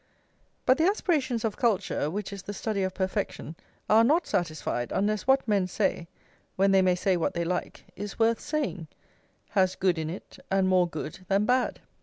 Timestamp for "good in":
9.75-10.09